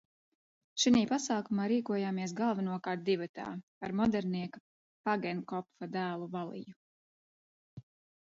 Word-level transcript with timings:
Šinī 0.83 1.01
pasākumā 1.09 1.65
rīkojāmies 1.71 2.31
galvenokārt 2.39 3.03
divatā 3.09 3.45
ar 3.89 3.93
modernieka 3.99 4.61
Pagenkopfa 5.11 5.89
dēlu 5.97 6.31
Valiju. 6.37 6.75